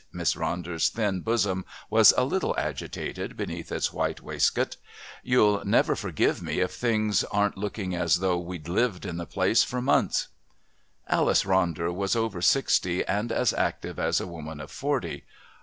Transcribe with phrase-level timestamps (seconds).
[0.11, 4.75] Miss Ronder's thin bosom was a little agitated beneath its white waistcoat.
[5.21, 9.61] "You'll never forgive me if things aren't looking as though we'd lived in the place
[9.61, 10.29] for months."
[11.07, 15.23] Alice Ronder was over sixty and as active as a woman of forty.